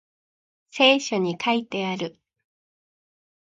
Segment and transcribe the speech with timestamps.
[0.71, 2.17] 聖書に書いてある